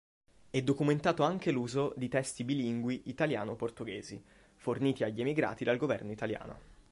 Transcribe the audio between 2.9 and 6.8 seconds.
italiano-portoghesi, forniti agli emigrati dal governo italiano.